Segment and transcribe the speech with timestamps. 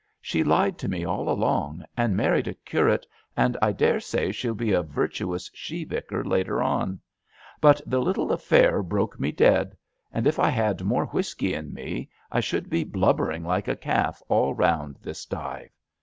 [0.19, 3.05] She lied to me all along, and married a curate,
[3.37, 6.99] and I dare say she'll be a virtuous she vicar later on;
[7.59, 9.77] but the little affair broke me dead,
[10.11, 14.23] and if I had more whisky in me I should be blubbering like a calf
[14.27, 15.69] all round this Dive.